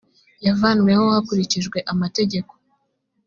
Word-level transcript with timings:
yavanweho 0.45 1.01
bakurikije 1.13 1.79
amategeko. 1.93 2.53